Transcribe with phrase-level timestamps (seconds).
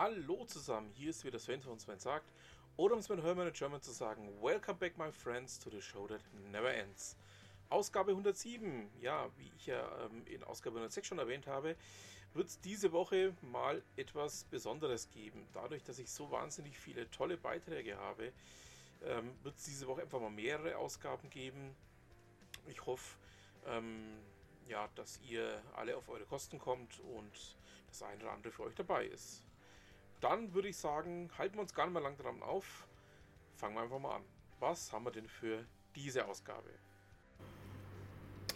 [0.00, 2.30] Hallo zusammen, hier ist wieder Sven von Sven sagt,
[2.76, 6.06] oder um Sven Hermann in German zu sagen, Welcome back my friends to the show
[6.06, 6.20] that
[6.52, 7.16] never ends.
[7.68, 11.74] Ausgabe 107, ja, wie ich ja ähm, in Ausgabe 106 schon erwähnt habe,
[12.32, 15.48] wird es diese Woche mal etwas Besonderes geben.
[15.52, 18.32] Dadurch, dass ich so wahnsinnig viele tolle Beiträge habe,
[19.02, 21.74] ähm, wird es diese Woche einfach mal mehrere Ausgaben geben.
[22.68, 23.18] Ich hoffe,
[23.66, 24.20] ähm,
[24.68, 27.56] ja, dass ihr alle auf eure Kosten kommt und
[27.88, 29.42] das eine oder andere für euch dabei ist.
[30.20, 32.86] Dann würde ich sagen, halten wir uns gar nicht mehr lang dran auf.
[33.56, 34.24] Fangen wir einfach mal an.
[34.58, 36.70] Was haben wir denn für diese Ausgabe?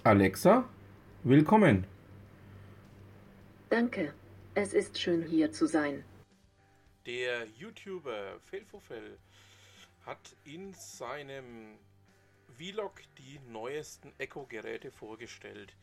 [0.03, 0.69] Alexa,
[1.23, 1.87] willkommen.
[3.69, 4.13] Danke.
[4.55, 6.05] Es ist schön hier zu sein.
[7.07, 9.19] Der YouTuber Felfofel
[10.05, 11.79] hat in seinem
[12.59, 15.75] Vlog die neuesten Echo-Geräte vorgestellt.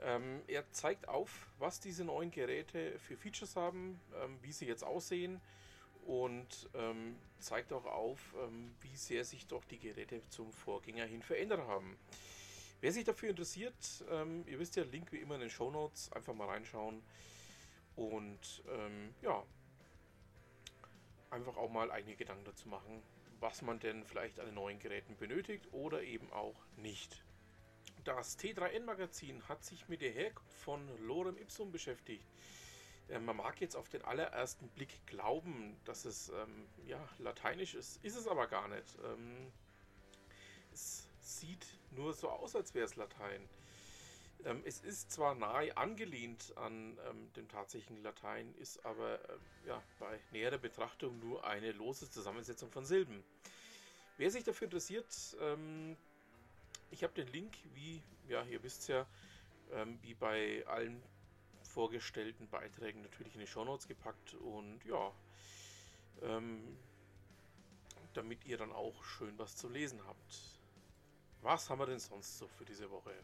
[0.00, 4.84] Ähm, er zeigt auf, was diese neuen Geräte für Features haben, ähm, wie sie jetzt
[4.84, 5.40] aussehen
[6.06, 11.22] und ähm, zeigt auch auf, ähm, wie sehr sich doch die Geräte zum Vorgänger hin
[11.22, 11.96] verändert haben.
[12.80, 16.10] Wer sich dafür interessiert, ähm, ihr wisst ja, Link wie immer in den Show Notes,
[16.12, 17.02] einfach mal reinschauen
[17.94, 19.44] und ähm, ja,
[21.30, 23.02] einfach auch mal eigene Gedanken dazu machen,
[23.38, 27.22] was man denn vielleicht an den neuen Geräten benötigt oder eben auch nicht.
[28.04, 32.26] Das T3N-Magazin hat sich mit der Herkunft von Lorem Ipsum beschäftigt.
[33.08, 38.04] Äh, man mag jetzt auf den allerersten Blick glauben, dass es ähm, ja, lateinisch ist,
[38.04, 38.98] ist es aber gar nicht.
[39.04, 39.52] Ähm,
[40.72, 43.48] es sieht nur so aus, als wäre es Latein.
[44.44, 49.80] Ähm, es ist zwar nahe angelehnt an ähm, dem tatsächlichen Latein, ist aber äh, ja,
[50.00, 53.22] bei näherer Betrachtung nur eine lose Zusammensetzung von Silben.
[54.16, 55.06] Wer sich dafür interessiert,
[55.40, 55.96] ähm,
[56.92, 59.06] ich habe den Link, wie, ja, ihr wisst ja,
[59.72, 61.02] ähm, wie bei allen
[61.62, 65.10] vorgestellten Beiträgen natürlich in die Shownotes gepackt und ja,
[66.22, 66.76] ähm,
[68.12, 70.60] damit ihr dann auch schön was zu lesen habt.
[71.40, 73.14] Was haben wir denn sonst so für diese Woche?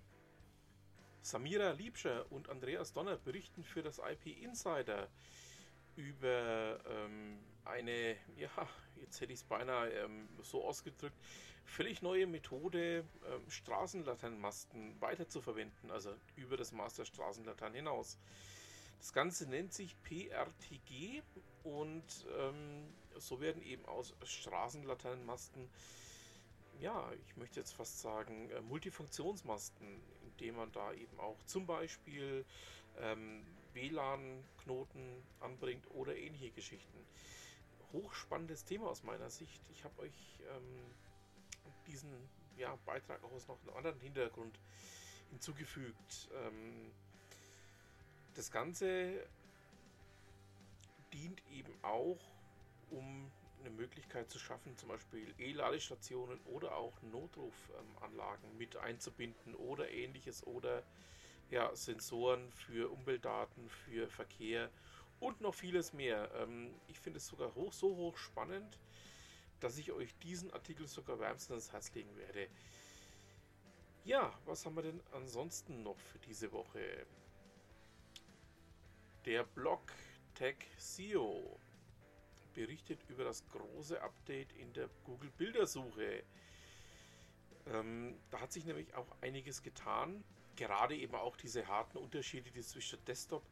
[1.21, 5.09] Samira Liebscher und Andreas Donner berichten für das IP Insider
[5.97, 8.51] über ähm, eine, ja,
[8.97, 11.17] jetzt hätte ich es beinahe ähm, so ausgedrückt,
[11.69, 18.19] völlig neue Methode, ähm, Straßenlaternenmasten weiterzuverwenden, also über das Master Straßenlaternen hinaus.
[18.99, 21.23] Das Ganze nennt sich PRTG
[21.63, 25.69] und ähm, so werden eben aus Straßenlaternenmasten,
[26.81, 32.45] ja, ich möchte jetzt fast sagen, äh, Multifunktionsmasten, indem man da eben auch zum Beispiel
[32.99, 36.99] ähm, WLAN-Knoten anbringt oder ähnliche Geschichten.
[37.93, 39.63] Hochspannendes Thema aus meiner Sicht.
[39.71, 40.95] Ich habe euch ähm,
[41.87, 42.13] diesen
[42.57, 44.59] ja, Beitrag auch aus noch einem anderen Hintergrund
[45.31, 46.29] hinzugefügt.
[46.35, 46.91] Ähm,
[48.35, 49.27] das Ganze
[51.13, 52.21] dient eben auch,
[52.91, 53.31] um
[53.61, 60.85] eine Möglichkeit zu schaffen, zum Beispiel E-Ladestationen oder auch Notrufanlagen mit einzubinden oder ähnliches oder
[61.51, 64.71] ja, Sensoren für Umweltdaten, für Verkehr
[65.21, 66.31] und noch vieles mehr.
[66.37, 68.79] Ähm, ich finde es sogar hoch, so hoch spannend,
[69.61, 72.49] dass ich euch diesen Artikel sogar wärmstens ans Herz legen werde.
[74.05, 77.07] Ja, was haben wir denn ansonsten noch für diese Woche?
[79.25, 79.93] Der Blog
[80.35, 81.59] Tech SEO
[82.55, 86.23] berichtet über das große Update in der Google Bildersuche.
[87.67, 90.25] Ähm, da hat sich nämlich auch einiges getan.
[90.57, 93.45] Gerade eben auch diese harten Unterschiede, die zwischen Desktop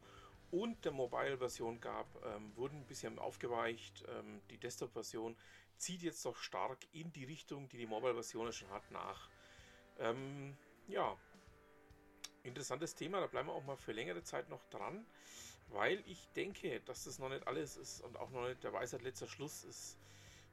[0.50, 4.04] und der Mobile-Version gab, ähm, wurden ein bisschen aufgeweicht.
[4.08, 5.36] Ähm, die Desktop-Version
[5.76, 9.28] zieht jetzt doch stark in die Richtung, die die Mobile-Version schon hat, nach.
[9.98, 10.56] Ähm,
[10.88, 11.16] ja,
[12.42, 15.04] interessantes Thema, da bleiben wir auch mal für längere Zeit noch dran,
[15.68, 19.02] weil ich denke, dass das noch nicht alles ist und auch noch nicht der Weisheit
[19.02, 19.98] letzter Schluss ist.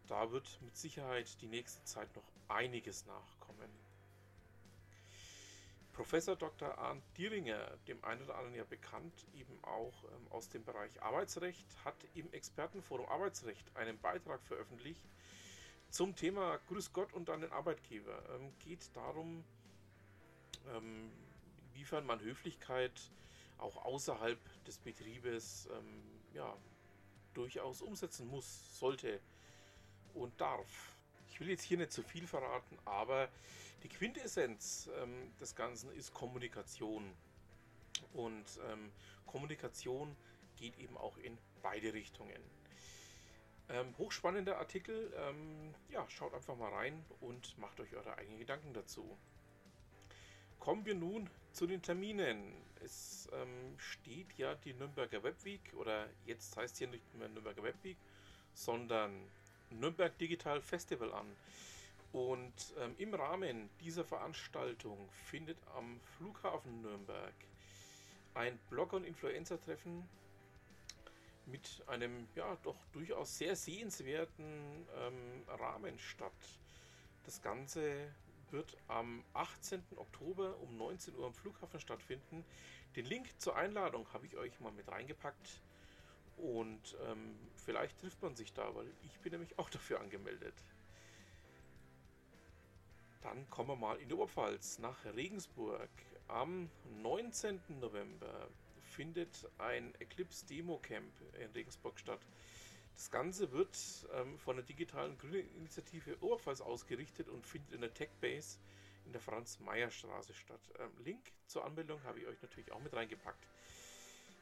[0.08, 3.70] Da wird mit Sicherheit die nächste Zeit noch einiges nachkommen.
[6.04, 6.78] Professor Dr.
[6.78, 11.66] Arndt Dieringer, dem einen oder anderen ja bekannt, eben auch ähm, aus dem Bereich Arbeitsrecht,
[11.86, 15.02] hat im Expertenforum Arbeitsrecht einen Beitrag veröffentlicht
[15.90, 18.22] zum Thema Grüß Gott und deinen Arbeitgeber.
[18.36, 19.46] Ähm, geht darum,
[20.76, 21.10] ähm,
[21.70, 23.10] inwiefern man Höflichkeit
[23.58, 26.04] auch außerhalb des Betriebes ähm,
[26.34, 26.54] ja,
[27.34, 29.22] durchaus umsetzen muss, sollte
[30.14, 30.98] und darf.
[31.34, 33.28] Ich will jetzt hier nicht zu viel verraten, aber
[33.82, 37.12] die Quintessenz ähm, des Ganzen ist Kommunikation.
[38.14, 38.92] Und ähm,
[39.26, 40.16] Kommunikation
[40.58, 42.40] geht eben auch in beide Richtungen.
[43.68, 45.12] Ähm, hochspannender Artikel.
[45.18, 49.18] Ähm, ja, schaut einfach mal rein und macht euch eure eigenen Gedanken dazu.
[50.60, 52.54] Kommen wir nun Zu den Terminen.
[52.86, 57.98] Es ähm, steht ja die Nürnberger Webweek oder jetzt heißt hier nicht mehr Nürnberger Webweek,
[58.54, 59.32] sondern
[59.80, 61.28] Nürnberg Digital Festival an.
[62.12, 67.34] Und ähm, im Rahmen dieser Veranstaltung findet am Flughafen Nürnberg
[68.36, 70.08] ein Blogger- und Influencer-Treffen
[71.46, 76.32] mit einem ja doch durchaus sehr sehenswerten ähm, Rahmen statt.
[77.26, 78.12] Das Ganze
[78.52, 79.84] wird am 18.
[79.96, 82.46] Oktober um 19 Uhr am Flughafen stattfinden.
[82.96, 85.62] Den Link zur Einladung habe ich euch mal mit reingepackt.
[86.38, 90.56] Und ähm, vielleicht trifft man sich da, weil ich bin nämlich auch dafür angemeldet.
[93.22, 95.90] Dann kommen wir mal in die Oberpfalz nach Regensburg.
[96.28, 96.70] Am
[97.02, 97.62] 19.
[97.80, 98.50] November
[98.84, 102.20] findet ein Eclipse Demo Camp in Regensburg statt.
[102.96, 103.78] Das Ganze wird
[104.14, 108.60] ähm, von der digitalen Grünen-Initiative Oberpfalz ausgerichtet und findet in der Tech Base
[109.06, 110.62] in der Franz-Meyer-Straße statt.
[110.80, 113.48] Ähm, Link zur Anmeldung habe ich euch natürlich auch mit reingepackt.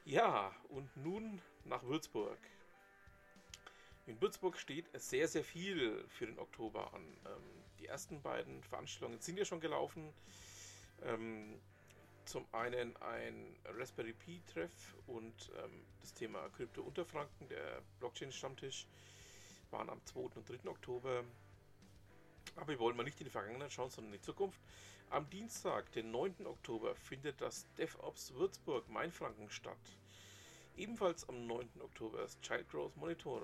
[0.04, 2.38] Ja, und nun nach Würzburg.
[4.06, 7.02] In Würzburg steht sehr, sehr viel für den Oktober an.
[7.02, 7.42] Ähm,
[7.78, 10.12] die ersten beiden Veranstaltungen sind ja schon gelaufen.
[11.02, 11.60] Ähm,
[12.24, 14.72] zum einen ein Raspberry Pi Treff
[15.06, 18.88] und ähm, das Thema Krypto Unterfranken, der Blockchain Stammtisch,
[19.70, 20.20] waren am 2.
[20.20, 20.68] und 3.
[20.68, 21.22] Oktober.
[22.56, 24.60] Aber wir wollen mal nicht in die Vergangenheit schauen, sondern in die Zukunft.
[25.12, 26.46] Am Dienstag, den 9.
[26.46, 29.98] Oktober, findet das DevOps Würzburg Mainfranken statt.
[30.74, 31.68] Ebenfalls am 9.
[31.82, 33.42] Oktober das Child Growth Monitor.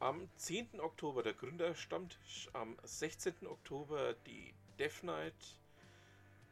[0.00, 0.80] Am 10.
[0.80, 2.48] Oktober der Gründerstammtisch.
[2.54, 3.46] Am 16.
[3.46, 5.58] Oktober die Dev Night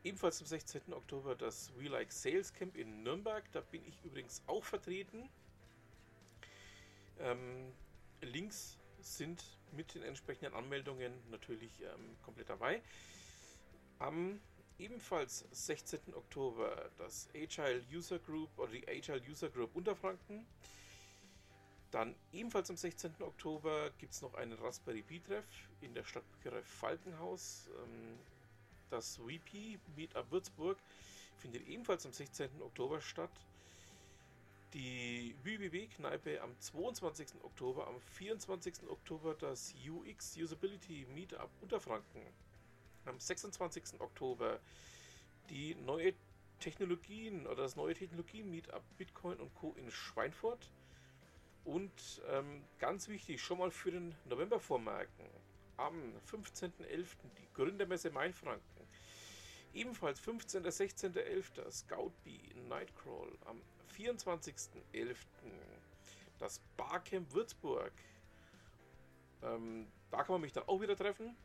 [0.04, 0.92] Ebenfalls am 16.
[0.92, 3.50] Oktober das We Like Sales Camp in Nürnberg.
[3.52, 5.30] Da bin ich übrigens auch vertreten.
[7.18, 7.72] Ähm,
[8.20, 9.42] Links sind
[9.72, 12.82] mit den entsprechenden Anmeldungen natürlich ähm, komplett dabei.
[13.98, 14.40] Am
[14.78, 16.14] ebenfalls 16.
[16.14, 20.46] Oktober das Agile User Group oder die Agile User Group Unterfranken.
[21.90, 23.14] Dann ebenfalls am 16.
[23.20, 25.44] Oktober gibt es noch einen Raspberry Pi Treff
[25.80, 27.68] in der Stadtbücherei Falkenhaus.
[27.68, 28.18] Ähm,
[28.90, 30.78] das VP Meetup Würzburg
[31.36, 32.62] findet ebenfalls am 16.
[32.62, 33.30] Oktober statt.
[34.72, 37.42] Die WBW-Kneipe am 22.
[37.42, 38.88] Oktober, am 24.
[38.88, 42.22] Oktober das UX Usability Meetup Unterfranken.
[43.04, 44.00] Am 26.
[44.00, 44.60] Oktober
[45.48, 46.14] die neue
[46.60, 49.74] Technologien oder das neue Technologien Meetup Bitcoin und Co.
[49.76, 50.70] in Schweinfurt.
[51.64, 55.26] Und ähm, ganz wichtig, schon mal für den November vormerken.
[55.78, 57.06] Am 15.11.
[57.38, 58.79] die Gründermesse Mainfranken.
[59.72, 60.64] Ebenfalls 15.
[60.64, 61.70] 16.11.
[61.70, 63.32] Scout Bee Nightcrawl.
[63.46, 63.60] Am
[63.96, 65.16] 24.11.
[66.38, 67.92] das Barcamp Würzburg.
[69.42, 71.36] Ähm, da kann man mich dann auch wieder treffen.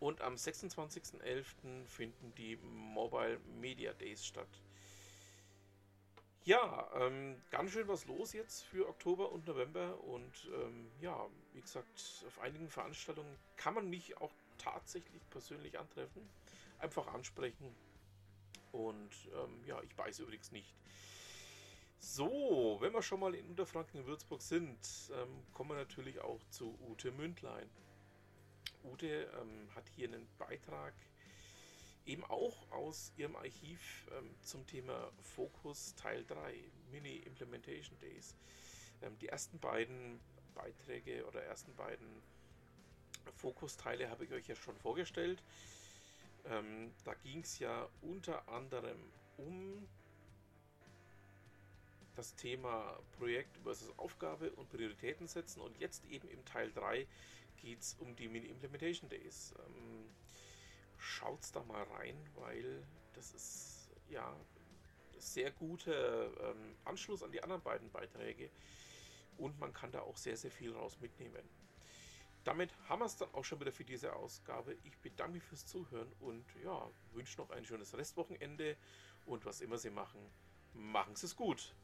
[0.00, 1.86] Und am 26.11.
[1.86, 4.48] finden die Mobile Media Days statt.
[6.46, 10.00] Ja, ähm, ganz schön was los jetzt für Oktober und November.
[10.04, 16.22] Und ähm, ja, wie gesagt, auf einigen Veranstaltungen kann man mich auch tatsächlich persönlich antreffen
[16.78, 17.74] einfach ansprechen.
[18.70, 20.72] Und ähm, ja, ich weiß übrigens nicht.
[21.98, 24.78] So, wenn wir schon mal in Unterfranken in Würzburg sind,
[25.10, 27.68] ähm, kommen wir natürlich auch zu Ute Mündlein.
[28.84, 30.94] Ute ähm, hat hier einen Beitrag
[32.06, 36.54] eben auch aus ihrem Archiv ähm, zum Thema Focus Teil 3,
[36.90, 38.34] Mini Implementation Days.
[39.02, 40.20] Ähm, die ersten beiden
[40.54, 42.22] Beiträge oder ersten beiden
[43.36, 45.42] Fokusteile habe ich euch ja schon vorgestellt.
[46.46, 48.98] Ähm, da ging es ja unter anderem
[49.36, 49.86] um
[52.14, 57.06] das Thema Projekt versus Aufgabe und Prioritäten setzen und jetzt eben im Teil 3
[57.60, 59.52] geht es um die Mini-Implementation Days.
[59.58, 60.06] Ähm,
[60.98, 64.34] schaut's da mal rein, weil das ist ja
[65.18, 68.50] sehr guter ähm, Anschluss an die anderen beiden Beiträge
[69.38, 71.48] und man kann da auch sehr, sehr viel raus mitnehmen.
[72.44, 74.76] Damit haben wir es dann auch schon wieder für diese Ausgabe.
[74.84, 78.76] Ich bedanke mich fürs Zuhören und ja, wünsche noch ein schönes Restwochenende
[79.24, 80.20] und was immer Sie machen,
[80.72, 81.74] machen Sie es gut.